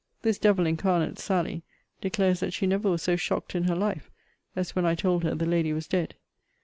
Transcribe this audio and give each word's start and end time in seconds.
This 0.23 0.39
devil 0.39 0.65
incarnate, 0.65 1.19
Sally, 1.19 1.61
declares 2.01 2.39
that 2.39 2.53
she 2.53 2.65
never 2.65 2.89
was 2.89 3.03
so 3.03 3.15
shocked 3.15 3.53
in 3.53 3.65
her 3.65 3.75
life, 3.75 4.09
as 4.55 4.75
when 4.75 4.83
I 4.83 4.95
told 4.95 5.23
her 5.23 5.35
the 5.35 5.45
lady 5.45 5.73
was 5.73 5.85
dead. 5.85 6.15